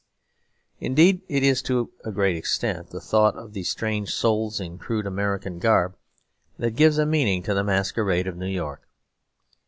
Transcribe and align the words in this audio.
Indeed 0.79 1.21
it 1.29 1.43
is 1.43 1.61
to 1.61 1.91
a 2.03 2.11
great 2.11 2.35
extent 2.35 2.89
the 2.89 2.99
thought 2.99 3.35
of 3.35 3.53
these 3.53 3.69
strange 3.69 4.09
souls 4.11 4.59
in 4.59 4.79
crude 4.79 5.05
American 5.05 5.59
garb 5.59 5.95
that 6.57 6.71
gives 6.75 6.97
a 6.97 7.05
meaning 7.05 7.43
to 7.43 7.53
the 7.53 7.63
masquerade 7.63 8.25
of 8.25 8.35
New 8.35 8.47
York. 8.49 8.81